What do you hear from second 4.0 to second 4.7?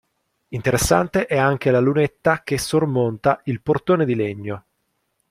di legno.